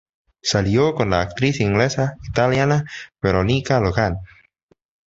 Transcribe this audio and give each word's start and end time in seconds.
Salió 0.41 0.95
con 0.95 1.11
la 1.11 1.21
actriz 1.21 1.59
inglesa-italiana 1.59 2.85
Veronica 3.21 3.79
Logan. 3.79 4.17